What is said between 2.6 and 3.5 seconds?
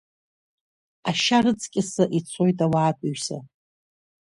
ауаатәыҩса.